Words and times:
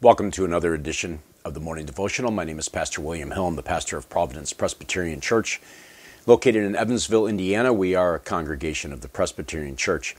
Welcome 0.00 0.30
to 0.30 0.44
another 0.44 0.74
edition 0.74 1.22
of 1.44 1.54
the 1.54 1.60
Morning 1.60 1.84
Devotional. 1.84 2.30
My 2.30 2.44
name 2.44 2.60
is 2.60 2.68
Pastor 2.68 3.00
William 3.00 3.32
Hill. 3.32 3.48
I'm 3.48 3.56
the 3.56 3.64
pastor 3.64 3.96
of 3.96 4.08
Providence 4.08 4.52
Presbyterian 4.52 5.20
Church, 5.20 5.60
located 6.24 6.62
in 6.62 6.76
Evansville, 6.76 7.26
Indiana. 7.26 7.72
We 7.72 7.96
are 7.96 8.14
a 8.14 8.20
congregation 8.20 8.92
of 8.92 9.00
the 9.00 9.08
Presbyterian 9.08 9.74
Church 9.74 10.14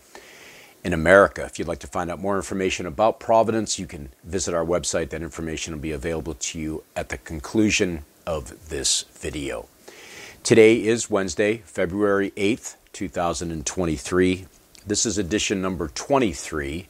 in 0.83 0.91
America. 0.91 1.45
If 1.45 1.57
you'd 1.57 1.69
like 1.69 1.79
to 1.79 1.87
find 1.87 2.11
out 2.11 2.19
more 2.19 2.35
information 2.35 2.87
about 2.87 3.21
Providence, 3.21 3.79
you 3.79 3.87
can 3.87 4.09
visit 4.25 4.53
our 4.53 4.65
website. 4.65 5.11
That 5.11 5.21
information 5.21 5.75
will 5.75 5.79
be 5.79 5.93
available 5.93 6.33
to 6.33 6.59
you 6.59 6.83
at 6.93 7.07
the 7.07 7.17
conclusion 7.17 8.03
of 8.27 8.67
this 8.67 9.05
video. 9.13 9.69
Today 10.43 10.83
is 10.83 11.09
Wednesday, 11.09 11.59
February 11.59 12.31
8th, 12.31 12.75
2023. 12.91 14.45
This 14.85 15.05
is 15.05 15.17
edition 15.17 15.61
number 15.61 15.87
23 15.87 16.89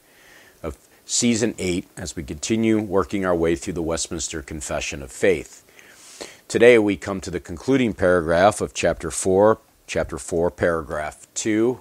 season 1.09 1.55
8 1.57 1.87
as 1.97 2.15
we 2.15 2.21
continue 2.21 2.79
working 2.79 3.25
our 3.25 3.35
way 3.35 3.55
through 3.55 3.73
the 3.73 3.81
Westminster 3.81 4.43
Confession 4.43 5.01
of 5.01 5.11
Faith. 5.11 5.65
Today 6.47 6.77
we 6.77 6.97
come 6.97 7.19
to 7.21 7.31
the 7.31 7.39
concluding 7.39 7.93
paragraph 7.93 8.61
of 8.61 8.75
chapter 8.75 9.09
4, 9.09 9.57
chapter 9.87 10.19
4, 10.19 10.51
paragraph 10.51 11.25
2, 11.33 11.79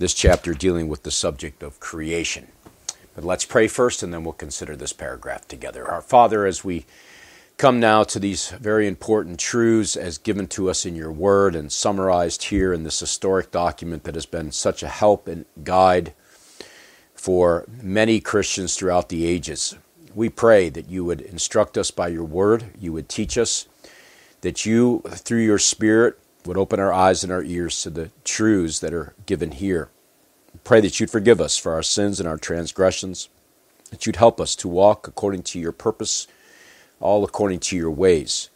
this 0.00 0.12
chapter 0.12 0.52
dealing 0.52 0.88
with 0.88 1.04
the 1.04 1.12
subject 1.12 1.62
of 1.62 1.78
creation. 1.78 2.48
But 3.14 3.22
let's 3.22 3.44
pray 3.44 3.68
first 3.68 4.02
and 4.02 4.12
then 4.12 4.24
we'll 4.24 4.32
consider 4.32 4.74
this 4.74 4.92
paragraph 4.92 5.46
together. 5.46 5.88
Our 5.88 6.02
Father, 6.02 6.44
as 6.44 6.64
we 6.64 6.86
come 7.58 7.78
now 7.78 8.02
to 8.02 8.18
these 8.18 8.48
very 8.48 8.88
important 8.88 9.38
truths 9.38 9.94
as 9.94 10.18
given 10.18 10.48
to 10.48 10.68
us 10.68 10.84
in 10.84 10.96
your 10.96 11.12
word 11.12 11.54
and 11.54 11.70
summarized 11.70 12.42
here 12.42 12.72
in 12.72 12.82
this 12.82 12.98
historic 12.98 13.52
document 13.52 14.02
that 14.02 14.16
has 14.16 14.26
been 14.26 14.50
such 14.50 14.82
a 14.82 14.88
help 14.88 15.28
and 15.28 15.44
guide 15.62 16.14
for 17.26 17.64
many 17.82 18.20
Christians 18.20 18.76
throughout 18.76 19.08
the 19.08 19.26
ages. 19.26 19.74
We 20.14 20.28
pray 20.28 20.68
that 20.68 20.88
you 20.88 21.04
would 21.04 21.20
instruct 21.20 21.76
us 21.76 21.90
by 21.90 22.06
your 22.06 22.22
word, 22.22 22.66
you 22.78 22.92
would 22.92 23.08
teach 23.08 23.36
us, 23.36 23.66
that 24.42 24.64
you, 24.64 25.02
through 25.08 25.40
your 25.40 25.58
Spirit, 25.58 26.20
would 26.44 26.56
open 26.56 26.78
our 26.78 26.92
eyes 26.92 27.24
and 27.24 27.32
our 27.32 27.42
ears 27.42 27.82
to 27.82 27.90
the 27.90 28.12
truths 28.22 28.78
that 28.78 28.94
are 28.94 29.12
given 29.26 29.50
here. 29.50 29.88
We 30.54 30.60
Pray 30.62 30.80
that 30.82 31.00
you'd 31.00 31.10
forgive 31.10 31.40
us 31.40 31.56
for 31.56 31.72
our 31.72 31.82
sins 31.82 32.20
and 32.20 32.28
our 32.28 32.36
transgressions, 32.36 33.28
that 33.90 34.06
you'd 34.06 34.14
help 34.14 34.40
us 34.40 34.54
to 34.54 34.68
walk 34.68 35.08
according 35.08 35.42
to 35.42 35.58
your 35.58 35.72
purpose, 35.72 36.28
all 37.00 37.24
according 37.24 37.58
to 37.58 37.76
your 37.76 37.90
ways. 37.90 38.50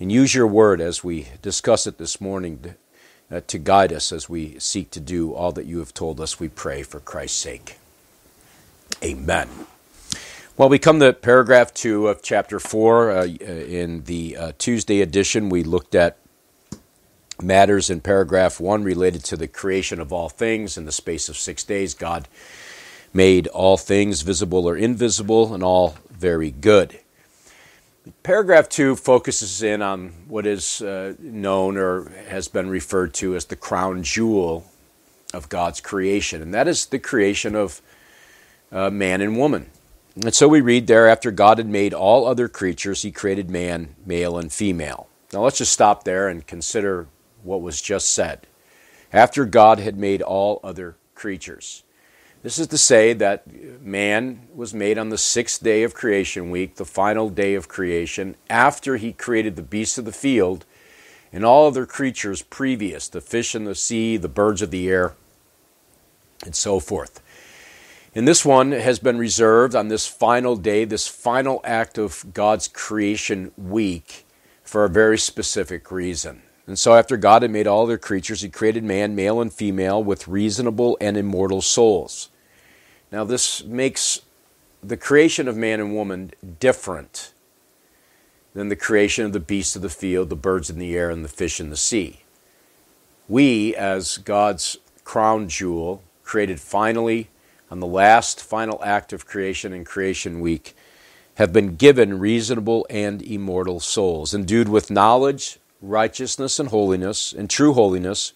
And 0.00 0.10
use 0.10 0.34
your 0.34 0.46
word 0.46 0.80
as 0.80 1.04
we 1.04 1.28
discuss 1.42 1.86
it 1.86 1.98
this 1.98 2.18
morning 2.18 2.60
to, 2.60 3.36
uh, 3.36 3.40
to 3.46 3.58
guide 3.58 3.92
us 3.92 4.10
as 4.10 4.26
we 4.26 4.58
seek 4.58 4.90
to 4.92 5.00
do 5.00 5.34
all 5.34 5.52
that 5.52 5.66
you 5.66 5.80
have 5.80 5.92
told 5.92 6.18
us, 6.18 6.40
we 6.40 6.48
pray 6.48 6.82
for 6.82 6.98
Christ's 6.98 7.36
sake. 7.36 7.76
Amen. 9.02 9.48
Well, 10.58 10.68
we 10.68 10.78
come 10.78 11.00
to 11.00 11.14
paragraph 11.14 11.72
two 11.72 12.08
of 12.08 12.22
chapter 12.22 12.60
four. 12.60 13.10
Uh, 13.10 13.24
in 13.24 14.04
the 14.04 14.36
uh, 14.36 14.52
Tuesday 14.58 15.00
edition, 15.00 15.48
we 15.48 15.64
looked 15.64 15.94
at 15.94 16.18
matters 17.40 17.88
in 17.88 18.02
paragraph 18.02 18.60
one 18.60 18.84
related 18.84 19.24
to 19.24 19.38
the 19.38 19.48
creation 19.48 20.00
of 20.00 20.12
all 20.12 20.28
things 20.28 20.76
in 20.76 20.84
the 20.84 20.92
space 20.92 21.30
of 21.30 21.38
six 21.38 21.64
days. 21.64 21.94
God 21.94 22.28
made 23.14 23.46
all 23.48 23.78
things 23.78 24.20
visible 24.20 24.68
or 24.68 24.76
invisible, 24.76 25.54
and 25.54 25.62
all 25.62 25.96
very 26.10 26.50
good. 26.50 27.00
Paragraph 28.22 28.68
two 28.68 28.96
focuses 28.96 29.62
in 29.62 29.80
on 29.80 30.10
what 30.28 30.46
is 30.46 30.82
uh, 30.82 31.14
known 31.18 31.78
or 31.78 32.10
has 32.28 32.48
been 32.48 32.68
referred 32.68 33.14
to 33.14 33.34
as 33.34 33.46
the 33.46 33.56
crown 33.56 34.02
jewel 34.02 34.66
of 35.32 35.48
God's 35.48 35.80
creation, 35.80 36.42
and 36.42 36.52
that 36.52 36.68
is 36.68 36.84
the 36.84 36.98
creation 36.98 37.54
of 37.54 37.80
uh, 38.72 38.90
man 38.90 39.20
and 39.20 39.36
woman. 39.36 39.70
And 40.16 40.34
so 40.34 40.48
we 40.48 40.60
read 40.60 40.86
there, 40.86 41.08
after 41.08 41.30
God 41.30 41.58
had 41.58 41.68
made 41.68 41.94
all 41.94 42.26
other 42.26 42.48
creatures, 42.48 43.02
he 43.02 43.12
created 43.12 43.50
man, 43.50 43.94
male 44.04 44.38
and 44.38 44.52
female. 44.52 45.08
Now 45.32 45.44
let's 45.44 45.58
just 45.58 45.72
stop 45.72 46.04
there 46.04 46.28
and 46.28 46.46
consider 46.46 47.06
what 47.42 47.62
was 47.62 47.80
just 47.80 48.10
said. 48.10 48.46
After 49.12 49.44
God 49.44 49.78
had 49.78 49.96
made 49.96 50.22
all 50.22 50.60
other 50.62 50.96
creatures. 51.14 51.84
This 52.42 52.58
is 52.58 52.68
to 52.68 52.78
say 52.78 53.12
that 53.12 53.82
man 53.82 54.48
was 54.54 54.72
made 54.72 54.96
on 54.96 55.10
the 55.10 55.18
sixth 55.18 55.62
day 55.62 55.82
of 55.82 55.92
creation 55.92 56.50
week, 56.50 56.76
the 56.76 56.86
final 56.86 57.28
day 57.28 57.54
of 57.54 57.68
creation, 57.68 58.34
after 58.48 58.96
he 58.96 59.12
created 59.12 59.56
the 59.56 59.62
beasts 59.62 59.98
of 59.98 60.06
the 60.06 60.12
field 60.12 60.64
and 61.32 61.44
all 61.44 61.66
other 61.66 61.84
creatures 61.84 62.40
previous 62.40 63.08
the 63.08 63.20
fish 63.20 63.54
in 63.54 63.64
the 63.64 63.74
sea, 63.74 64.16
the 64.16 64.28
birds 64.28 64.62
of 64.62 64.70
the 64.70 64.88
air, 64.88 65.14
and 66.44 66.56
so 66.56 66.80
forth. 66.80 67.22
And 68.14 68.26
this 68.26 68.44
one 68.44 68.72
has 68.72 68.98
been 68.98 69.18
reserved 69.18 69.76
on 69.76 69.88
this 69.88 70.06
final 70.06 70.56
day, 70.56 70.84
this 70.84 71.06
final 71.06 71.60
act 71.62 71.96
of 71.96 72.24
God's 72.34 72.66
creation 72.66 73.52
week, 73.56 74.26
for 74.64 74.84
a 74.84 74.88
very 74.88 75.16
specific 75.18 75.92
reason. 75.92 76.42
And 76.66 76.78
so, 76.78 76.94
after 76.94 77.16
God 77.16 77.42
had 77.42 77.50
made 77.50 77.66
all 77.66 77.86
their 77.86 77.98
creatures, 77.98 78.42
He 78.42 78.48
created 78.48 78.82
man, 78.84 79.14
male 79.14 79.40
and 79.40 79.52
female, 79.52 80.02
with 80.02 80.28
reasonable 80.28 80.96
and 81.00 81.16
immortal 81.16 81.62
souls. 81.62 82.30
Now, 83.12 83.24
this 83.24 83.64
makes 83.64 84.22
the 84.82 84.96
creation 84.96 85.46
of 85.46 85.56
man 85.56 85.80
and 85.80 85.94
woman 85.94 86.32
different 86.58 87.32
than 88.54 88.68
the 88.68 88.76
creation 88.76 89.24
of 89.24 89.32
the 89.32 89.40
beasts 89.40 89.76
of 89.76 89.82
the 89.82 89.88
field, 89.88 90.28
the 90.28 90.36
birds 90.36 90.70
in 90.70 90.78
the 90.78 90.96
air, 90.96 91.10
and 91.10 91.24
the 91.24 91.28
fish 91.28 91.60
in 91.60 91.70
the 91.70 91.76
sea. 91.76 92.22
We, 93.28 93.74
as 93.76 94.18
God's 94.18 94.78
crown 95.04 95.48
jewel, 95.48 96.02
created 96.24 96.60
finally 96.60 97.28
on 97.70 97.80
the 97.80 97.86
last 97.86 98.42
final 98.42 98.82
act 98.84 99.12
of 99.12 99.26
creation 99.26 99.72
and 99.72 99.86
creation 99.86 100.40
week 100.40 100.74
have 101.36 101.52
been 101.52 101.76
given 101.76 102.18
reasonable 102.18 102.86
and 102.90 103.22
immortal 103.22 103.80
souls, 103.80 104.34
endued 104.34 104.68
with 104.68 104.90
knowledge, 104.90 105.58
righteousness, 105.80 106.58
and 106.58 106.68
holiness, 106.68 107.32
and 107.32 107.48
true 107.48 107.72
holiness, 107.72 108.34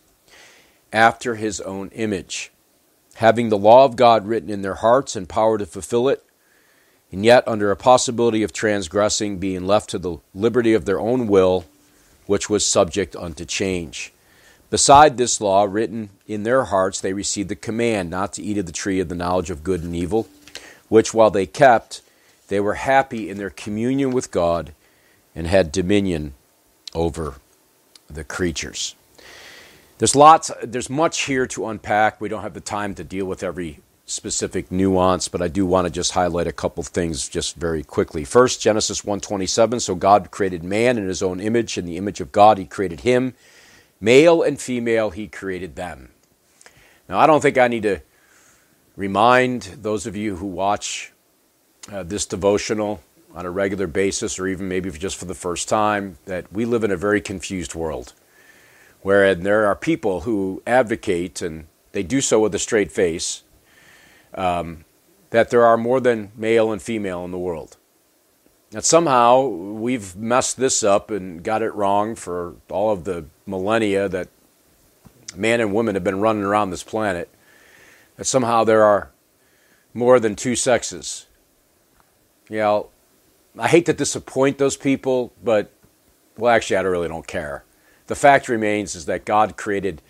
after 0.93 1.35
his 1.35 1.61
own 1.61 1.91
image, 1.91 2.53
having 3.17 3.49
the 3.49 3.59
law 3.59 3.85
of 3.85 3.97
God 3.97 4.27
written 4.27 4.49
in 4.49 4.63
their 4.63 4.77
hearts 4.77 5.17
and 5.17 5.29
power 5.29 5.59
to 5.59 5.67
fulfill 5.67 6.09
it, 6.09 6.25
and 7.13 7.25
yet 7.25 7.47
under 7.47 7.71
a 7.71 7.77
possibility 7.77 8.43
of 8.43 8.53
transgressing, 8.53 9.39
being 9.39 9.67
left 9.67 9.91
to 9.91 9.99
the 9.99 10.17
liberty 10.33 10.73
of 10.73 10.87
their 10.87 10.99
own 10.99 11.27
will, 11.27 11.67
which 12.27 12.49
was 12.49 12.65
subject 12.65 13.15
unto 13.15 13.45
change. 13.45 14.14
Beside 14.75 15.19
this 15.19 15.41
law 15.41 15.69
written 15.71 16.11
in 16.27 16.43
their 16.43 16.65
hearts, 16.65 17.01
they 17.01 17.13
received 17.13 17.49
the 17.49 17.55
command 17.55 18.11
not 18.11 18.33
to 18.33 18.43
eat 18.43 18.59
of 18.59 18.67
the 18.67 18.73
tree 18.73 18.99
of 18.99 19.09
the 19.09 19.15
knowledge 19.15 19.49
of 19.49 19.63
good 19.63 19.85
and 19.85 19.95
evil, 19.95 20.27
which 20.89 21.15
while 21.15 21.31
they 21.31 21.47
kept, 21.47 22.03
they 22.49 22.59
were 22.59 22.75
happy 22.75 23.31
in 23.31 23.37
their 23.37 23.51
communion 23.51 24.11
with 24.11 24.33
God 24.33 24.73
and 25.33 25.47
had 25.47 25.71
dominion 25.71 26.35
over 26.93 27.37
the 28.11 28.25
creatures. 28.25 28.97
There's 29.99 30.17
lots, 30.17 30.51
there's 30.61 30.91
much 30.91 31.27
here 31.27 31.47
to 31.47 31.69
unpack. 31.69 32.21
We 32.21 32.29
don't 32.29 32.43
have 32.43 32.55
the 32.55 32.61
time 32.61 32.97
to 32.97 33.05
deal 33.05 33.27
with 33.27 33.45
every 33.45 33.79
specific 34.07 34.73
nuance, 34.73 35.29
but 35.29 35.41
I 35.41 35.47
do 35.47 35.65
want 35.65 35.87
to 35.87 35.91
just 35.93 36.15
highlight 36.15 36.49
a 36.49 36.53
couple 36.53 36.83
things 36.83 37.29
just 37.29 37.55
very 37.55 37.85
quickly. 37.85 38.25
First, 38.25 38.61
Genesis 38.61 39.03
1:27, 39.03 39.79
so 39.79 39.95
God 39.95 40.33
created 40.33 40.65
man 40.65 40.99
in 40.99 41.07
his 41.07 41.23
own 41.23 41.39
image, 41.39 41.79
in 41.79 41.87
the 41.87 41.97
image 41.97 42.21
of 42.21 42.33
God 42.33 42.59
he 42.59 42.65
created 42.65 43.03
him. 43.03 43.35
Male 44.05 44.43
and 44.43 44.61
female, 44.61 45.09
he 45.09 45.29
created 45.29 45.77
them. 45.77 46.11
Now, 47.09 47.19
I 47.19 47.27
don't 47.27 47.41
think 47.41 47.57
I 47.57 47.69
need 47.69 47.85
to 47.85 48.03
remind 48.97 49.63
those 49.81 50.07
of 50.07 50.15
you 50.15 50.37
who 50.37 50.47
watch 50.47 51.11
uh, 51.91 52.03
this 52.03 52.27
devotional 52.27 53.01
on 53.35 53.47
a 53.47 53.51
regular 53.51 53.87
basis, 53.87 54.39
or 54.39 54.47
even 54.47 54.69
maybe 54.69 54.91
just 54.91 55.17
for 55.17 55.25
the 55.25 55.33
first 55.33 55.71
time, 55.71 56.19
that 56.27 56.53
we 56.53 56.67
live 56.67 56.85
in 56.85 56.91
a 56.91 56.99
very 56.99 57.23
confused 57.23 57.75
world. 57.75 58.13
Wherein 59.01 59.43
there 59.43 59.65
are 59.65 59.75
people 59.75 60.21
who 60.21 60.63
advocate, 60.67 61.41
and 61.41 61.67
they 61.93 62.03
do 62.03 62.21
so 62.21 62.41
with 62.41 62.55
a 62.55 62.59
straight 62.59 62.93
face, 62.93 63.43
um, 64.35 64.85
that 65.31 65.49
there 65.49 65.65
are 65.65 65.79
more 65.79 65.99
than 65.99 66.31
male 66.37 66.71
and 66.71 66.83
female 66.83 67.25
in 67.25 67.31
the 67.31 67.39
world. 67.39 67.79
That 68.75 68.85
somehow 68.85 69.47
we've 69.47 70.17
messed 70.17 70.57
this 70.57 70.83
up 70.83 71.09
and 71.09 71.45
got 71.45 71.63
it 71.63 71.73
wrong 71.75 72.17
for 72.17 72.57
all 72.69 72.91
of 72.91 73.05
the 73.05 73.27
millennia 73.47 74.09
that 74.09 74.27
man 75.37 75.61
and 75.61 75.73
women 75.73 75.95
have 75.95 76.03
been 76.03 76.19
running 76.19 76.43
around 76.43 76.71
this 76.71 76.83
planet. 76.83 77.29
That 78.17 78.25
somehow 78.25 78.65
there 78.65 78.83
are 78.83 79.13
more 79.95 80.19
than 80.19 80.35
two 80.35 80.57
sexes. 80.57 81.27
You 82.51 82.59
know, 82.59 82.89
I 83.57 83.69
hate 83.69 83.87
to 83.87 83.93
disappoint 83.93 84.59
those 84.59 84.77
people, 84.77 85.33
but 85.45 85.71
well, 86.37 86.53
actually, 86.53 86.79
I 86.79 86.81
really 86.81 87.07
don't 87.07 87.29
care. 87.29 87.63
The 88.09 88.17
fact 88.17 88.49
remains 88.49 88.97
is 88.97 89.07
that 89.07 89.25
God 89.25 89.57
created 89.57 90.03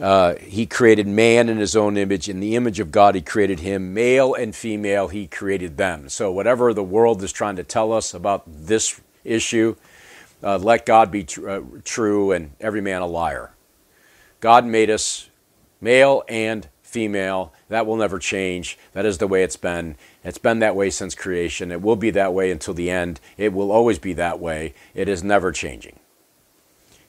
uh, 0.00 0.34
he 0.36 0.66
created 0.66 1.06
man 1.06 1.48
in 1.48 1.58
his 1.58 1.76
own 1.76 1.96
image. 1.96 2.28
In 2.28 2.40
the 2.40 2.56
image 2.56 2.80
of 2.80 2.90
God, 2.90 3.14
he 3.14 3.20
created 3.20 3.60
him. 3.60 3.94
Male 3.94 4.34
and 4.34 4.54
female, 4.54 5.08
he 5.08 5.26
created 5.26 5.76
them. 5.76 6.08
So, 6.08 6.32
whatever 6.32 6.74
the 6.74 6.82
world 6.82 7.22
is 7.22 7.32
trying 7.32 7.56
to 7.56 7.64
tell 7.64 7.92
us 7.92 8.12
about 8.12 8.42
this 8.46 9.00
issue, 9.22 9.76
uh, 10.42 10.58
let 10.58 10.84
God 10.84 11.10
be 11.10 11.24
tr- 11.24 11.48
uh, 11.48 11.60
true 11.84 12.32
and 12.32 12.52
every 12.60 12.80
man 12.80 13.02
a 13.02 13.06
liar. 13.06 13.52
God 14.40 14.66
made 14.66 14.90
us 14.90 15.30
male 15.80 16.24
and 16.28 16.68
female. 16.82 17.52
That 17.68 17.86
will 17.86 17.96
never 17.96 18.18
change. 18.18 18.78
That 18.92 19.06
is 19.06 19.18
the 19.18 19.28
way 19.28 19.42
it's 19.44 19.56
been. 19.56 19.96
It's 20.24 20.38
been 20.38 20.58
that 20.58 20.76
way 20.76 20.90
since 20.90 21.14
creation. 21.14 21.70
It 21.70 21.82
will 21.82 21.96
be 21.96 22.10
that 22.10 22.34
way 22.34 22.50
until 22.50 22.74
the 22.74 22.90
end. 22.90 23.20
It 23.36 23.52
will 23.52 23.70
always 23.70 23.98
be 23.98 24.12
that 24.14 24.40
way. 24.40 24.74
It 24.94 25.08
is 25.08 25.22
never 25.22 25.52
changing. 25.52 25.98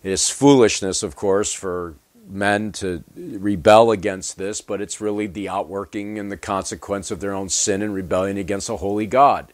It 0.04 0.12
is 0.12 0.30
foolishness, 0.30 1.02
of 1.02 1.16
course, 1.16 1.52
for 1.52 1.96
men 2.28 2.72
to 2.74 3.04
rebel 3.16 3.92
against 3.92 4.38
this, 4.38 4.62
but 4.62 4.82
it's 4.82 5.02
really 5.02 5.28
the 5.28 5.50
outworking 5.50 6.18
and 6.18 6.32
the 6.32 6.38
consequence 6.38 7.12
of 7.12 7.20
their 7.20 7.34
own 7.34 7.50
sin 7.50 7.82
and 7.82 7.94
rebellion 7.94 8.38
against 8.38 8.70
a 8.70 8.78
holy 8.78 9.06
God. 9.06 9.54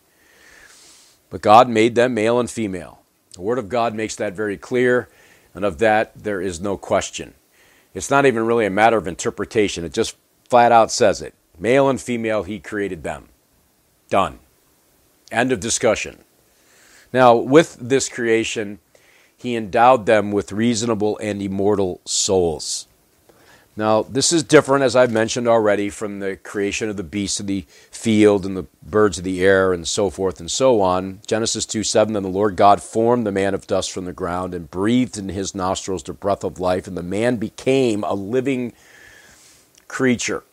But 1.29 1.41
God 1.41 1.69
made 1.69 1.95
them 1.95 2.13
male 2.13 2.39
and 2.39 2.49
female. 2.49 3.01
The 3.33 3.41
Word 3.41 3.57
of 3.57 3.69
God 3.69 3.95
makes 3.95 4.15
that 4.17 4.33
very 4.33 4.57
clear, 4.57 5.09
and 5.53 5.63
of 5.63 5.79
that 5.79 6.11
there 6.15 6.41
is 6.41 6.59
no 6.59 6.77
question. 6.77 7.33
It's 7.93 8.09
not 8.09 8.25
even 8.25 8.45
really 8.45 8.65
a 8.65 8.69
matter 8.69 8.97
of 8.97 9.07
interpretation, 9.07 9.83
it 9.83 9.93
just 9.93 10.17
flat 10.49 10.71
out 10.71 10.91
says 10.91 11.21
it. 11.21 11.33
Male 11.57 11.89
and 11.89 12.01
female, 12.01 12.43
He 12.43 12.59
created 12.59 13.03
them. 13.03 13.29
Done. 14.09 14.39
End 15.31 15.51
of 15.51 15.59
discussion. 15.59 16.23
Now, 17.13 17.35
with 17.35 17.77
this 17.79 18.09
creation, 18.09 18.79
he 19.41 19.55
endowed 19.55 20.05
them 20.05 20.31
with 20.31 20.51
reasonable 20.51 21.17
and 21.17 21.41
immortal 21.41 21.99
souls. 22.05 22.87
Now, 23.75 24.03
this 24.03 24.31
is 24.31 24.43
different, 24.43 24.83
as 24.83 24.95
I've 24.95 25.11
mentioned 25.11 25.47
already, 25.47 25.89
from 25.89 26.19
the 26.19 26.35
creation 26.35 26.89
of 26.89 26.97
the 26.97 27.03
beasts 27.03 27.39
of 27.39 27.47
the 27.47 27.65
field 27.89 28.45
and 28.45 28.55
the 28.55 28.67
birds 28.83 29.17
of 29.17 29.23
the 29.23 29.43
air 29.43 29.73
and 29.73 29.87
so 29.87 30.11
forth 30.11 30.39
and 30.39 30.51
so 30.51 30.81
on. 30.81 31.21
Genesis 31.25 31.65
2 31.65 31.83
7 31.83 32.13
Then 32.13 32.21
the 32.21 32.29
Lord 32.29 32.55
God 32.55 32.83
formed 32.83 33.25
the 33.25 33.31
man 33.31 33.55
of 33.55 33.65
dust 33.65 33.91
from 33.91 34.05
the 34.05 34.13
ground 34.13 34.53
and 34.53 34.69
breathed 34.69 35.17
in 35.17 35.29
his 35.29 35.55
nostrils 35.55 36.03
the 36.03 36.13
breath 36.13 36.43
of 36.43 36.59
life, 36.59 36.85
and 36.85 36.95
the 36.95 37.01
man 37.01 37.37
became 37.37 38.03
a 38.03 38.13
living 38.13 38.73
creature. 39.87 40.43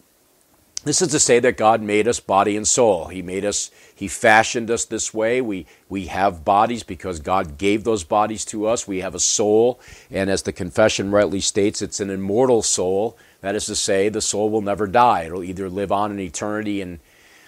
This 0.88 1.02
is 1.02 1.08
to 1.08 1.20
say 1.20 1.38
that 1.40 1.58
God 1.58 1.82
made 1.82 2.08
us 2.08 2.18
body 2.18 2.56
and 2.56 2.66
soul. 2.66 3.08
He 3.08 3.20
made 3.20 3.44
us, 3.44 3.70
He 3.94 4.08
fashioned 4.08 4.70
us 4.70 4.86
this 4.86 5.12
way. 5.12 5.42
We, 5.42 5.66
we 5.90 6.06
have 6.06 6.46
bodies 6.46 6.82
because 6.82 7.20
God 7.20 7.58
gave 7.58 7.84
those 7.84 8.04
bodies 8.04 8.42
to 8.46 8.64
us. 8.64 8.88
We 8.88 9.00
have 9.00 9.14
a 9.14 9.20
soul, 9.20 9.80
and 10.10 10.30
as 10.30 10.44
the 10.44 10.52
confession 10.54 11.10
rightly 11.10 11.40
states, 11.40 11.82
it's 11.82 12.00
an 12.00 12.08
immortal 12.08 12.62
soul. 12.62 13.18
That 13.42 13.54
is 13.54 13.66
to 13.66 13.76
say, 13.76 14.08
the 14.08 14.22
soul 14.22 14.48
will 14.48 14.62
never 14.62 14.86
die. 14.86 15.24
It'll 15.24 15.44
either 15.44 15.68
live 15.68 15.92
on 15.92 16.10
in 16.10 16.20
eternity 16.20 16.80
and 16.80 17.00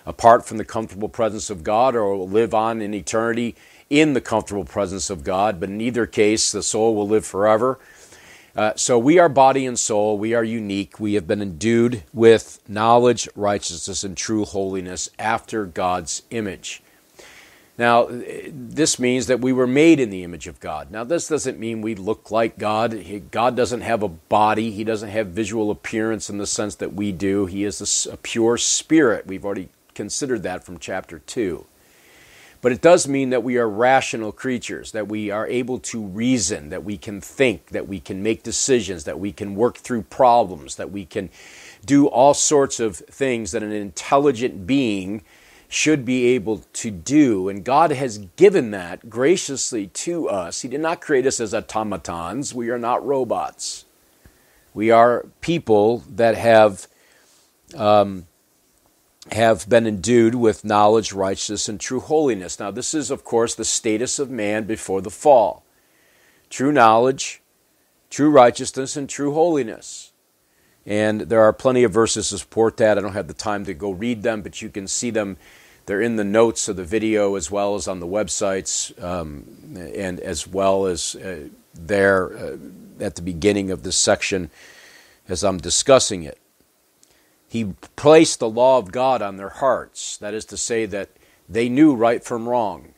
apart 0.04 0.44
from 0.44 0.58
the 0.58 0.64
comfortable 0.66 1.08
presence 1.08 1.48
of 1.48 1.64
God, 1.64 1.96
or 1.96 2.14
will 2.14 2.28
live 2.28 2.52
on 2.52 2.82
in 2.82 2.92
eternity 2.92 3.56
in 3.88 4.12
the 4.12 4.20
comfortable 4.20 4.66
presence 4.66 5.08
of 5.08 5.24
God. 5.24 5.58
But 5.58 5.70
in 5.70 5.80
either 5.80 6.04
case, 6.04 6.52
the 6.52 6.62
soul 6.62 6.94
will 6.94 7.08
live 7.08 7.24
forever. 7.24 7.78
Uh, 8.56 8.72
so 8.74 8.98
we 8.98 9.18
are 9.18 9.28
body 9.28 9.66
and 9.66 9.78
soul. 9.78 10.18
We 10.18 10.34
are 10.34 10.44
unique. 10.44 10.98
We 10.98 11.14
have 11.14 11.26
been 11.26 11.42
endued 11.42 12.02
with 12.12 12.60
knowledge, 12.68 13.28
righteousness, 13.36 14.02
and 14.02 14.16
true 14.16 14.44
holiness 14.44 15.10
after 15.18 15.66
God's 15.66 16.22
image. 16.30 16.82
Now, 17.78 18.08
this 18.10 18.98
means 18.98 19.26
that 19.28 19.40
we 19.40 19.54
were 19.54 19.66
made 19.66 20.00
in 20.00 20.10
the 20.10 20.22
image 20.22 20.46
of 20.46 20.60
God. 20.60 20.90
Now, 20.90 21.02
this 21.02 21.28
doesn't 21.28 21.58
mean 21.58 21.80
we 21.80 21.94
look 21.94 22.30
like 22.30 22.58
God. 22.58 23.02
God 23.30 23.56
doesn't 23.56 23.80
have 23.80 24.02
a 24.02 24.08
body, 24.08 24.70
He 24.70 24.84
doesn't 24.84 25.08
have 25.08 25.28
visual 25.28 25.70
appearance 25.70 26.28
in 26.28 26.36
the 26.36 26.46
sense 26.46 26.74
that 26.74 26.92
we 26.92 27.10
do. 27.10 27.46
He 27.46 27.64
is 27.64 28.06
a 28.10 28.18
pure 28.18 28.58
spirit. 28.58 29.26
We've 29.26 29.46
already 29.46 29.70
considered 29.94 30.42
that 30.42 30.62
from 30.62 30.78
chapter 30.78 31.20
2. 31.20 31.64
But 32.62 32.72
it 32.72 32.82
does 32.82 33.08
mean 33.08 33.30
that 33.30 33.42
we 33.42 33.56
are 33.56 33.68
rational 33.68 34.32
creatures, 34.32 34.92
that 34.92 35.08
we 35.08 35.30
are 35.30 35.46
able 35.46 35.78
to 35.78 36.02
reason, 36.02 36.68
that 36.68 36.84
we 36.84 36.98
can 36.98 37.20
think, 37.20 37.70
that 37.70 37.88
we 37.88 38.00
can 38.00 38.22
make 38.22 38.42
decisions, 38.42 39.04
that 39.04 39.18
we 39.18 39.32
can 39.32 39.54
work 39.54 39.78
through 39.78 40.02
problems, 40.02 40.76
that 40.76 40.90
we 40.90 41.06
can 41.06 41.30
do 41.86 42.06
all 42.06 42.34
sorts 42.34 42.78
of 42.78 42.96
things 42.96 43.52
that 43.52 43.62
an 43.62 43.72
intelligent 43.72 44.66
being 44.66 45.22
should 45.68 46.04
be 46.04 46.26
able 46.26 46.58
to 46.74 46.90
do. 46.90 47.48
And 47.48 47.64
God 47.64 47.92
has 47.92 48.18
given 48.36 48.72
that 48.72 49.08
graciously 49.08 49.86
to 49.86 50.28
us. 50.28 50.60
He 50.60 50.68
did 50.68 50.80
not 50.80 51.00
create 51.00 51.26
us 51.26 51.40
as 51.40 51.54
automatons, 51.54 52.54
we 52.54 52.68
are 52.68 52.78
not 52.78 53.06
robots. 53.06 53.86
We 54.74 54.90
are 54.90 55.26
people 55.40 56.04
that 56.10 56.36
have. 56.36 56.86
Um, 57.74 58.26
have 59.32 59.68
been 59.68 59.86
endued 59.86 60.34
with 60.34 60.64
knowledge, 60.64 61.12
righteousness, 61.12 61.68
and 61.68 61.80
true 61.80 62.00
holiness. 62.00 62.58
Now, 62.58 62.70
this 62.70 62.94
is, 62.94 63.10
of 63.10 63.24
course, 63.24 63.54
the 63.54 63.64
status 63.64 64.18
of 64.18 64.30
man 64.30 64.64
before 64.64 65.00
the 65.00 65.10
fall 65.10 65.64
true 66.48 66.72
knowledge, 66.72 67.40
true 68.10 68.28
righteousness, 68.28 68.96
and 68.96 69.08
true 69.08 69.32
holiness. 69.32 70.12
And 70.84 71.22
there 71.22 71.42
are 71.42 71.52
plenty 71.52 71.84
of 71.84 71.92
verses 71.92 72.30
to 72.30 72.38
support 72.38 72.76
that. 72.78 72.98
I 72.98 73.00
don't 73.00 73.12
have 73.12 73.28
the 73.28 73.34
time 73.34 73.64
to 73.66 73.74
go 73.74 73.92
read 73.92 74.24
them, 74.24 74.42
but 74.42 74.60
you 74.60 74.68
can 74.68 74.88
see 74.88 75.10
them. 75.10 75.36
They're 75.86 76.02
in 76.02 76.16
the 76.16 76.24
notes 76.24 76.68
of 76.68 76.76
the 76.76 76.84
video 76.84 77.36
as 77.36 77.50
well 77.50 77.76
as 77.76 77.86
on 77.86 78.00
the 78.00 78.06
websites, 78.06 79.00
um, 79.02 79.44
and 79.94 80.18
as 80.20 80.46
well 80.46 80.86
as 80.86 81.14
uh, 81.16 81.48
there 81.74 82.36
uh, 82.36 82.56
at 82.98 83.14
the 83.14 83.22
beginning 83.22 83.70
of 83.70 83.84
this 83.84 83.96
section 83.96 84.50
as 85.28 85.44
I'm 85.44 85.58
discussing 85.58 86.24
it. 86.24 86.38
He 87.50 87.74
placed 87.96 88.38
the 88.38 88.48
law 88.48 88.78
of 88.78 88.92
God 88.92 89.20
on 89.22 89.36
their 89.36 89.48
hearts. 89.48 90.16
That 90.18 90.34
is 90.34 90.44
to 90.46 90.56
say, 90.56 90.86
that 90.86 91.08
they 91.48 91.68
knew 91.68 91.96
right 91.96 92.22
from 92.22 92.48
wrong. 92.48 92.94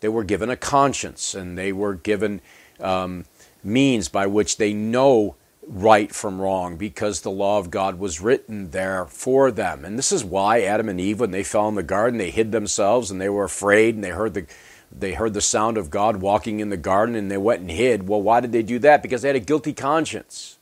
They 0.00 0.08
were 0.08 0.22
given 0.22 0.50
a 0.50 0.56
conscience 0.56 1.34
and 1.34 1.56
they 1.56 1.72
were 1.72 1.94
given 1.94 2.42
um, 2.78 3.24
means 3.64 4.10
by 4.10 4.26
which 4.26 4.58
they 4.58 4.74
know 4.74 5.36
right 5.66 6.14
from 6.14 6.42
wrong 6.42 6.76
because 6.76 7.22
the 7.22 7.30
law 7.30 7.58
of 7.58 7.70
God 7.70 7.98
was 7.98 8.20
written 8.20 8.70
there 8.70 9.06
for 9.06 9.50
them. 9.50 9.86
And 9.86 9.98
this 9.98 10.12
is 10.12 10.26
why 10.26 10.60
Adam 10.60 10.90
and 10.90 11.00
Eve, 11.00 11.20
when 11.20 11.30
they 11.30 11.42
fell 11.42 11.66
in 11.66 11.74
the 11.74 11.82
garden, 11.82 12.18
they 12.18 12.30
hid 12.30 12.52
themselves 12.52 13.10
and 13.10 13.18
they 13.18 13.30
were 13.30 13.44
afraid 13.44 13.94
and 13.94 14.04
they 14.04 14.10
heard 14.10 14.34
the 14.34 14.46
they 14.92 15.14
heard 15.14 15.32
the 15.32 15.40
sound 15.40 15.78
of 15.78 15.88
God 15.88 16.16
walking 16.16 16.60
in 16.60 16.68
the 16.68 16.76
garden 16.76 17.14
and 17.14 17.30
they 17.30 17.38
went 17.38 17.62
and 17.62 17.70
hid. 17.70 18.08
Well, 18.08 18.20
why 18.20 18.40
did 18.40 18.52
they 18.52 18.62
do 18.62 18.78
that? 18.80 19.02
Because 19.02 19.22
they 19.22 19.28
had 19.28 19.36
a 19.36 19.40
guilty 19.40 19.72
conscience. 19.72 20.58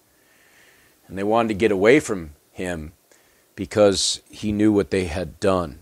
And 1.08 1.18
they 1.18 1.24
wanted 1.24 1.48
to 1.48 1.54
get 1.54 1.72
away 1.72 1.98
from 1.98 2.34
him 2.52 2.92
because 3.58 4.20
he 4.30 4.52
knew 4.52 4.70
what 4.70 4.92
they 4.92 5.06
had 5.06 5.40
done. 5.40 5.80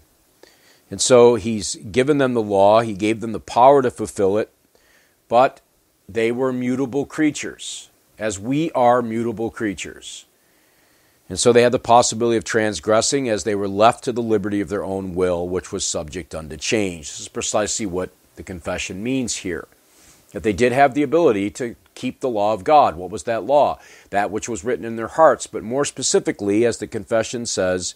And 0.90 0.98
so 0.98 1.34
he's 1.34 1.74
given 1.74 2.16
them 2.16 2.32
the 2.32 2.40
law, 2.40 2.80
he 2.80 2.94
gave 2.94 3.20
them 3.20 3.32
the 3.32 3.38
power 3.38 3.82
to 3.82 3.90
fulfill 3.90 4.38
it, 4.38 4.50
but 5.28 5.60
they 6.08 6.32
were 6.32 6.54
mutable 6.54 7.04
creatures, 7.04 7.90
as 8.18 8.40
we 8.40 8.70
are 8.70 9.02
mutable 9.02 9.50
creatures. 9.50 10.24
And 11.28 11.38
so 11.38 11.52
they 11.52 11.60
had 11.60 11.72
the 11.72 11.78
possibility 11.78 12.38
of 12.38 12.44
transgressing 12.44 13.28
as 13.28 13.44
they 13.44 13.54
were 13.54 13.68
left 13.68 14.04
to 14.04 14.12
the 14.12 14.22
liberty 14.22 14.62
of 14.62 14.70
their 14.70 14.84
own 14.84 15.14
will, 15.14 15.46
which 15.46 15.70
was 15.70 15.84
subject 15.84 16.34
unto 16.34 16.56
change. 16.56 17.10
This 17.10 17.20
is 17.20 17.28
precisely 17.28 17.84
what 17.84 18.08
the 18.36 18.42
confession 18.42 19.02
means 19.02 19.36
here. 19.36 19.68
That 20.32 20.42
they 20.42 20.52
did 20.52 20.72
have 20.72 20.94
the 20.94 21.02
ability 21.02 21.50
to 21.52 21.76
keep 21.94 22.20
the 22.20 22.28
law 22.28 22.52
of 22.52 22.64
God. 22.64 22.96
What 22.96 23.10
was 23.10 23.24
that 23.24 23.44
law? 23.44 23.78
That 24.10 24.30
which 24.30 24.48
was 24.48 24.64
written 24.64 24.84
in 24.84 24.96
their 24.96 25.08
hearts. 25.08 25.46
But 25.46 25.62
more 25.62 25.84
specifically, 25.84 26.64
as 26.64 26.78
the 26.78 26.86
confession 26.86 27.46
says, 27.46 27.94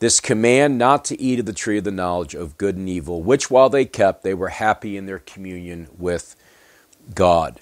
this 0.00 0.20
command 0.20 0.78
not 0.78 1.04
to 1.06 1.20
eat 1.20 1.40
of 1.40 1.46
the 1.46 1.52
tree 1.52 1.78
of 1.78 1.84
the 1.84 1.90
knowledge 1.90 2.34
of 2.34 2.58
good 2.58 2.76
and 2.76 2.88
evil, 2.88 3.22
which 3.22 3.50
while 3.50 3.68
they 3.68 3.84
kept, 3.84 4.22
they 4.22 4.34
were 4.34 4.48
happy 4.48 4.96
in 4.96 5.06
their 5.06 5.18
communion 5.18 5.88
with 5.98 6.36
God. 7.14 7.60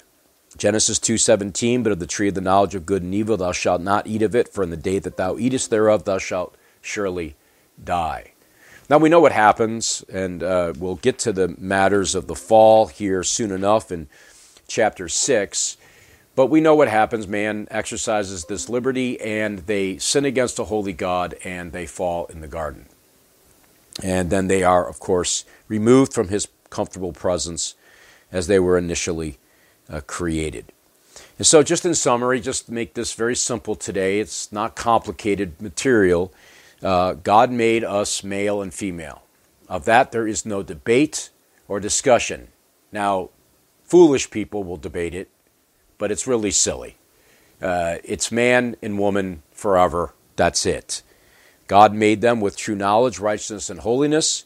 Genesis 0.57 0.99
2:17 0.99 1.83
But 1.83 1.91
of 1.91 1.99
the 1.99 2.07
tree 2.07 2.29
of 2.29 2.35
the 2.35 2.41
knowledge 2.41 2.75
of 2.75 2.85
good 2.85 3.03
and 3.03 3.13
evil 3.13 3.37
thou 3.37 3.51
shalt 3.51 3.81
not 3.81 4.07
eat 4.07 4.21
of 4.21 4.35
it 4.35 4.49
for 4.49 4.63
in 4.63 4.69
the 4.69 4.77
day 4.77 4.99
that 4.99 5.17
thou 5.17 5.37
eatest 5.37 5.69
thereof 5.69 6.03
thou 6.03 6.17
shalt 6.17 6.55
surely 6.81 7.35
die. 7.83 8.33
Now 8.89 8.97
we 8.97 9.09
know 9.09 9.19
what 9.19 9.33
happens 9.33 10.03
and 10.07 10.41
uh, 10.41 10.73
we'll 10.77 10.95
get 10.95 11.19
to 11.19 11.33
the 11.33 11.49
matters 11.57 12.15
of 12.15 12.27
the 12.27 12.35
fall 12.35 12.87
here 12.87 13.21
soon 13.21 13.51
enough 13.51 13.91
in 13.91 14.07
chapter 14.67 15.09
6. 15.09 15.77
But 16.35 16.47
we 16.47 16.61
know 16.61 16.75
what 16.75 16.87
happens. 16.87 17.27
Man 17.27 17.67
exercises 17.69 18.45
this 18.45 18.69
liberty 18.69 19.19
and 19.19 19.59
they 19.59 19.97
sin 19.97 20.23
against 20.23 20.59
a 20.59 20.65
holy 20.65 20.93
God 20.93 21.35
and 21.43 21.73
they 21.73 21.85
fall 21.85 22.27
in 22.27 22.39
the 22.39 22.47
garden. 22.47 22.85
And 24.01 24.29
then 24.29 24.47
they 24.47 24.63
are, 24.63 24.87
of 24.87 24.99
course, 24.99 25.43
removed 25.67 26.13
from 26.13 26.29
his 26.29 26.47
comfortable 26.69 27.11
presence 27.11 27.75
as 28.31 28.47
they 28.47 28.59
were 28.59 28.77
initially 28.77 29.37
uh, 29.89 30.01
created. 30.05 30.71
And 31.37 31.47
so, 31.47 31.63
just 31.63 31.85
in 31.85 31.95
summary, 31.95 32.39
just 32.39 32.67
to 32.67 32.73
make 32.73 32.93
this 32.93 33.13
very 33.13 33.35
simple 33.35 33.75
today, 33.75 34.19
it's 34.19 34.51
not 34.51 34.75
complicated 34.75 35.59
material. 35.59 36.31
Uh, 36.83 37.13
God 37.13 37.51
made 37.51 37.83
us 37.83 38.23
male 38.23 38.61
and 38.61 38.73
female. 38.73 39.23
Of 39.67 39.85
that, 39.85 40.11
there 40.11 40.27
is 40.27 40.45
no 40.45 40.63
debate 40.63 41.29
or 41.67 41.79
discussion. 41.79 42.49
Now, 42.91 43.29
Foolish 43.83 44.29
people 44.29 44.63
will 44.63 44.77
debate 44.77 45.15
it, 45.15 45.29
but 45.97 46.11
it's 46.11 46.27
really 46.27 46.51
silly. 46.51 46.97
Uh, 47.61 47.97
it's 48.03 48.31
man 48.31 48.75
and 48.81 48.99
woman 48.99 49.43
forever. 49.51 50.13
That's 50.35 50.65
it. 50.65 51.01
God 51.67 51.93
made 51.93 52.21
them 52.21 52.39
with 52.39 52.55
true 52.55 52.75
knowledge, 52.75 53.19
righteousness, 53.19 53.69
and 53.69 53.79
holiness. 53.79 54.45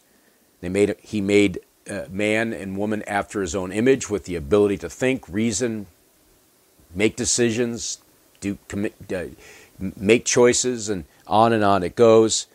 They 0.62 0.70
made, 0.70 0.96
he 1.02 1.22
made 1.22 1.60
uh, 1.90 2.06
man 2.10 2.54
and 2.54 2.78
woman 2.78 3.04
after 3.08 3.42
his 3.42 3.56
own 3.56 3.72
image 3.72 4.10
with 4.10 4.26
the 4.26 4.36
ability 4.36 4.78
to 4.80 4.90
think, 4.90 5.28
reason, 5.28 5.88
make 6.96 7.16
decisions, 7.16 8.00
do 8.40 8.58
commit, 8.68 8.94
uh, 9.12 9.26
make 9.96 10.26
choices, 10.26 10.90
and 10.90 11.06
On 11.28 11.54
and 11.54 11.64
on 11.64 11.84
it 11.84 11.96
goes. 11.96 12.48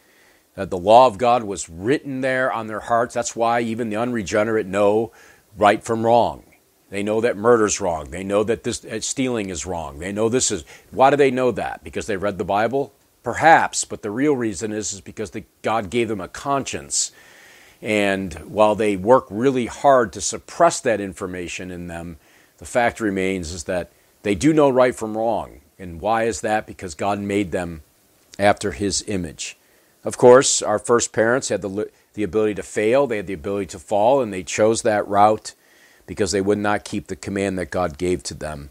Uh, 0.56 0.64
the 0.64 0.78
law 0.78 1.06
of 1.06 1.18
God 1.18 1.44
was 1.44 1.68
written 1.68 2.20
there 2.22 2.50
on 2.52 2.66
their 2.66 2.80
hearts. 2.80 3.14
That's 3.14 3.36
why 3.36 3.60
even 3.60 3.90
the 3.90 3.96
unregenerate 3.96 4.66
know 4.66 5.12
right 5.56 5.82
from 5.82 6.04
wrong. 6.04 6.44
They 6.88 7.02
know 7.02 7.20
that 7.20 7.36
murder's 7.36 7.80
wrong. 7.80 8.10
They 8.10 8.22
know 8.22 8.44
that 8.44 8.62
this 8.62 8.86
stealing 9.00 9.50
is 9.50 9.66
wrong. 9.66 9.98
They 9.98 10.12
know 10.12 10.28
this 10.28 10.50
is. 10.50 10.64
Why 10.90 11.10
do 11.10 11.16
they 11.16 11.30
know 11.30 11.50
that? 11.52 11.82
Because 11.82 12.06
they 12.06 12.16
read 12.16 12.38
the 12.38 12.44
Bible? 12.44 12.92
Perhaps, 13.22 13.84
but 13.84 14.02
the 14.02 14.10
real 14.10 14.36
reason 14.36 14.72
is, 14.72 14.92
is 14.92 15.00
because 15.00 15.32
the, 15.32 15.44
God 15.62 15.90
gave 15.90 16.08
them 16.08 16.20
a 16.20 16.28
conscience. 16.28 17.10
And 17.82 18.34
while 18.34 18.76
they 18.76 18.96
work 18.96 19.26
really 19.30 19.66
hard 19.66 20.12
to 20.12 20.20
suppress 20.20 20.80
that 20.80 21.00
information 21.00 21.70
in 21.70 21.88
them, 21.88 22.18
the 22.58 22.64
fact 22.64 23.00
remains 23.00 23.52
is 23.52 23.64
that 23.64 23.90
they 24.22 24.34
do 24.34 24.52
know 24.52 24.70
right 24.70 24.94
from 24.94 25.16
wrong. 25.16 25.60
And 25.78 26.00
why 26.00 26.24
is 26.24 26.40
that? 26.40 26.66
Because 26.66 26.94
God 26.94 27.20
made 27.20 27.52
them 27.52 27.82
after 28.38 28.72
His 28.72 29.04
image. 29.06 29.56
Of 30.04 30.16
course, 30.16 30.62
our 30.62 30.78
first 30.78 31.12
parents 31.12 31.48
had 31.48 31.62
the, 31.62 31.90
the 32.14 32.22
ability 32.22 32.54
to 32.54 32.62
fail, 32.62 33.06
they 33.06 33.16
had 33.16 33.26
the 33.26 33.32
ability 33.32 33.66
to 33.66 33.78
fall, 33.78 34.20
and 34.22 34.32
they 34.32 34.42
chose 34.42 34.82
that 34.82 35.06
route 35.08 35.54
because 36.06 36.30
they 36.30 36.40
would 36.40 36.58
not 36.58 36.84
keep 36.84 37.08
the 37.08 37.16
command 37.16 37.58
that 37.58 37.70
God 37.70 37.98
gave 37.98 38.22
to 38.24 38.34
them. 38.34 38.70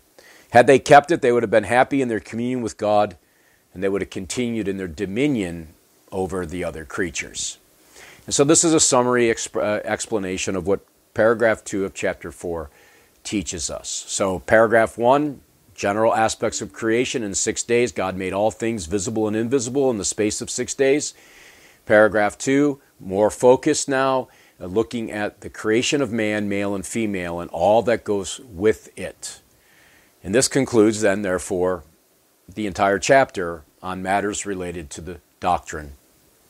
Had 0.51 0.67
they 0.67 0.79
kept 0.79 1.11
it, 1.11 1.21
they 1.21 1.33
would 1.33 1.43
have 1.43 1.51
been 1.51 1.65
happy 1.65 2.01
in 2.01 2.07
their 2.07 2.21
communion 2.21 2.61
with 2.61 2.77
God, 2.77 3.17
and 3.73 3.83
they 3.83 3.89
would 3.89 4.01
have 4.01 4.09
continued 4.09 4.69
in 4.69 4.77
their 4.77 4.87
dominion 4.87 5.73
over 6.11 6.45
the 6.45 6.63
other 6.63 6.85
creatures. 6.85 7.57
And 8.25 8.33
so, 8.33 8.45
this 8.45 8.63
is 8.63 8.73
a 8.73 8.79
summary 8.79 9.25
exp- 9.25 9.61
uh, 9.61 9.81
explanation 9.83 10.55
of 10.55 10.65
what 10.65 10.79
paragraph 11.13 11.63
2 11.65 11.83
of 11.83 11.93
chapter 11.93 12.31
4 12.31 12.69
teaches 13.23 13.69
us. 13.69 14.05
So, 14.07 14.39
paragraph 14.39 14.97
1 14.97 15.41
general 15.75 16.15
aspects 16.15 16.61
of 16.61 16.73
creation 16.73 17.21
in 17.21 17.35
six 17.35 17.61
days. 17.61 17.91
God 17.91 18.15
made 18.15 18.33
all 18.33 18.49
things 18.49 18.85
visible 18.85 19.27
and 19.27 19.35
invisible 19.35 19.91
in 19.91 19.97
the 19.97 20.05
space 20.05 20.41
of 20.41 20.49
six 20.49 20.73
days. 20.73 21.13
Paragraph 21.85 22.37
2 22.37 22.81
more 22.99 23.29
focused 23.29 23.89
now, 23.89 24.27
uh, 24.59 24.65
looking 24.65 25.11
at 25.11 25.41
the 25.41 25.49
creation 25.49 26.01
of 26.01 26.11
man, 26.11 26.47
male 26.47 26.75
and 26.75 26.85
female, 26.85 27.39
and 27.39 27.49
all 27.51 27.81
that 27.83 28.03
goes 28.03 28.39
with 28.39 28.97
it. 28.97 29.41
And 30.23 30.33
this 30.33 30.47
concludes, 30.47 31.01
then, 31.01 31.21
therefore, 31.21 31.83
the 32.47 32.65
entire 32.65 32.99
chapter 32.99 33.63
on 33.81 34.01
matters 34.01 34.45
related 34.45 34.89
to 34.91 35.01
the 35.01 35.19
doctrine 35.39 35.93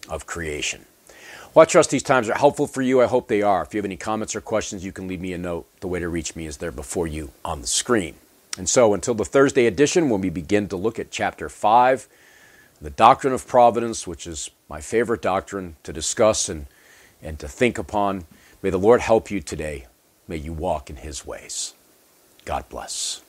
of 0.08 0.25
creation. 0.25 0.86
Well, 1.53 1.63
I 1.63 1.65
trust 1.65 1.89
these 1.89 2.03
times 2.03 2.29
are 2.29 2.38
helpful 2.38 2.67
for 2.67 2.82
you. 2.82 3.01
I 3.01 3.08
hope 3.08 3.27
they 3.27 3.41
are. 3.41 3.63
If 3.63 3.74
you 3.74 3.77
have 3.79 3.86
any 3.86 3.98
comments 3.98 4.36
or 4.36 4.41
questions, 4.41 4.86
you 4.86 4.91
can 4.91 5.08
leave 5.08 5.22
me 5.22 5.34
a 5.34 5.38
note. 5.38 5.65
The 5.79 5.88
way 5.88 6.00
to 6.00 6.10
reach 6.10 6.36
me 6.36 6.46
is 6.46 6.58
there 6.58 6.72
before 6.72 7.08
you 7.08 7.32
on 7.44 7.62
the 7.62 7.67
screen. 7.67 8.15
And 8.57 8.69
so, 8.69 8.93
until 8.93 9.13
the 9.13 9.25
Thursday 9.25 9.65
edition, 9.65 10.09
when 10.09 10.21
we 10.21 10.29
begin 10.29 10.67
to 10.69 10.77
look 10.77 10.97
at 10.97 11.12
chapter 11.12 11.50
5, 11.50 12.07
the 12.81 12.89
doctrine 12.89 13.33
of 13.33 13.47
providence, 13.47 14.07
which 14.07 14.25
is 14.25 14.50
my 14.69 14.81
favorite 14.81 15.21
doctrine 15.21 15.75
to 15.83 15.91
discuss 15.91 16.47
and, 16.50 16.67
and 17.21 17.38
to 17.39 17.47
think 17.47 17.77
upon, 17.77 18.25
may 18.62 18.69
the 18.69 18.77
Lord 18.77 19.01
help 19.01 19.29
you 19.29 19.41
today. 19.41 19.88
May 20.27 20.38
you 20.38 20.53
walk 20.53 20.89
in 20.89 20.97
his 20.97 21.25
ways. 21.25 21.74
God 22.45 22.67
bless. 22.69 23.21